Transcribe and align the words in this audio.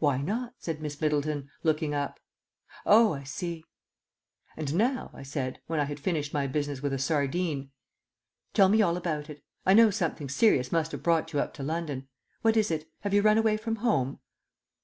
"Why 0.00 0.16
not?" 0.20 0.54
said 0.58 0.80
Miss 0.82 1.00
Middleton, 1.00 1.48
looking 1.62 1.94
up. 1.94 2.18
"Oh, 2.84 3.12
I 3.14 3.22
see." 3.22 3.62
"And 4.56 4.74
now," 4.74 5.12
I 5.14 5.22
said, 5.22 5.60
when 5.68 5.78
I 5.78 5.84
had 5.84 6.00
finished 6.00 6.34
my 6.34 6.48
business 6.48 6.82
with 6.82 6.92
a 6.92 6.98
sardine, 6.98 7.70
"tell 8.52 8.68
me 8.68 8.82
all 8.82 8.96
about 8.96 9.30
it. 9.30 9.44
I 9.64 9.74
know 9.74 9.92
something 9.92 10.28
serious 10.28 10.72
must 10.72 10.90
have 10.90 11.04
brought 11.04 11.32
you 11.32 11.38
up 11.38 11.54
to 11.54 11.62
London. 11.62 12.08
What 12.42 12.56
is 12.56 12.72
it? 12.72 12.90
Have 13.02 13.14
you 13.14 13.22
run 13.22 13.38
away 13.38 13.56
from 13.56 13.76
home?" 13.76 14.18